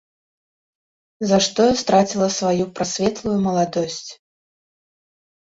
За 1.31 1.37
што 1.49 1.59
я 1.71 1.75
страціла 1.83 2.29
сваю 2.37 2.63
прасветлую 2.79 3.37
маладосць? 3.47 4.11